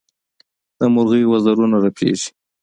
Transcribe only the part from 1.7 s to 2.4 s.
رپېږي.